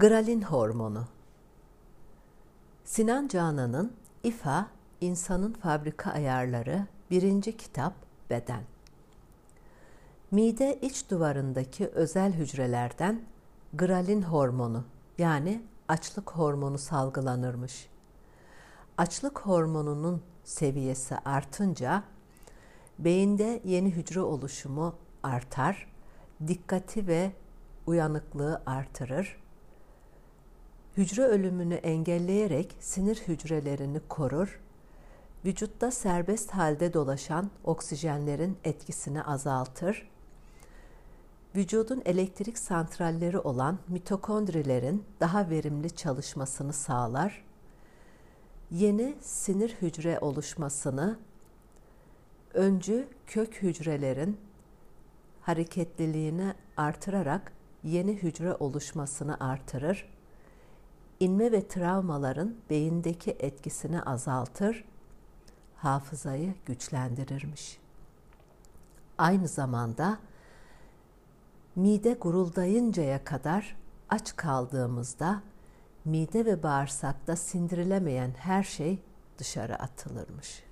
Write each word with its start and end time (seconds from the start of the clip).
Gralin 0.00 0.42
hormonu 0.42 1.04
Sinan 2.84 3.28
Canan'ın 3.28 3.92
İFA, 4.22 4.66
İnsanın 5.00 5.52
Fabrika 5.52 6.10
Ayarları 6.10 6.86
birinci 7.10 7.56
kitap 7.56 7.94
Beden 8.30 8.62
Mide 10.30 10.78
iç 10.80 11.10
duvarındaki 11.10 11.86
özel 11.86 12.32
hücrelerden 12.32 13.22
gralin 13.74 14.22
hormonu 14.22 14.84
yani 15.18 15.62
açlık 15.88 16.30
hormonu 16.30 16.78
salgılanırmış. 16.78 17.88
Açlık 18.98 19.38
hormonunun 19.38 20.22
seviyesi 20.44 21.16
artınca 21.24 22.02
beyinde 22.98 23.60
yeni 23.64 23.90
hücre 23.90 24.20
oluşumu 24.20 24.94
artar, 25.22 25.92
dikkati 26.46 27.06
ve 27.06 27.32
uyanıklığı 27.86 28.62
artırır, 28.66 29.39
hücre 31.00 31.22
ölümünü 31.22 31.74
engelleyerek 31.74 32.76
sinir 32.80 33.16
hücrelerini 33.16 34.00
korur, 34.08 34.60
vücutta 35.44 35.90
serbest 35.90 36.50
halde 36.50 36.94
dolaşan 36.94 37.50
oksijenlerin 37.64 38.58
etkisini 38.64 39.22
azaltır, 39.22 40.10
vücudun 41.56 42.02
elektrik 42.04 42.58
santralleri 42.58 43.38
olan 43.38 43.78
mitokondrilerin 43.88 45.04
daha 45.20 45.50
verimli 45.50 45.90
çalışmasını 45.90 46.72
sağlar, 46.72 47.44
yeni 48.70 49.14
sinir 49.20 49.76
hücre 49.82 50.18
oluşmasını, 50.20 51.18
öncü 52.54 53.08
kök 53.26 53.62
hücrelerin 53.62 54.40
hareketliliğini 55.40 56.54
artırarak 56.76 57.52
yeni 57.84 58.12
hücre 58.12 58.54
oluşmasını 58.54 59.36
artırır, 59.40 60.19
inme 61.20 61.52
ve 61.52 61.68
travmaların 61.68 62.56
beyindeki 62.70 63.30
etkisini 63.30 64.02
azaltır, 64.02 64.84
hafızayı 65.76 66.54
güçlendirirmiş. 66.66 67.78
Aynı 69.18 69.48
zamanda 69.48 70.18
mide 71.76 72.12
guruldayıncaya 72.12 73.24
kadar 73.24 73.76
aç 74.08 74.36
kaldığımızda 74.36 75.42
mide 76.04 76.44
ve 76.44 76.62
bağırsakta 76.62 77.36
sindirilemeyen 77.36 78.30
her 78.38 78.62
şey 78.62 78.98
dışarı 79.38 79.76
atılırmış. 79.76 80.69